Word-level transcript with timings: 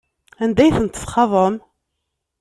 Anda 0.43 0.61
ay 0.63 0.71
tent-txaḍem? 0.75 1.55